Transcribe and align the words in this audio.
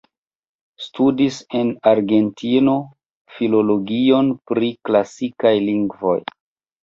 Studis 0.83 1.35
en 1.59 1.67
Argentino 1.89 2.73
Filologion 3.35 4.33
pri 4.53 4.71
Klasikaj 4.89 5.53
Lingvoj. 5.69 6.17